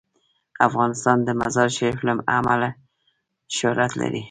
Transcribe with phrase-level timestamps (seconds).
[0.67, 2.69] افغانستان د مزارشریف له امله
[3.57, 4.19] شهرت لري.